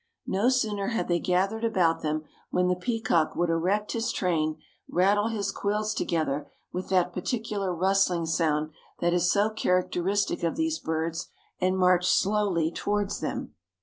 [0.25, 4.57] No sooner had they gathered about them, when the peacock would erect his train,
[4.89, 10.79] rattle his quills together with that peculiar rustling sound that is so characteristic of these
[10.79, 11.27] birds,
[11.59, 13.53] and march slowly toward them.